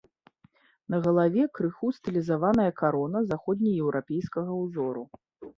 [0.93, 5.03] На галаве крыху стылізаваная карона заходнееўрапейскага ўзору.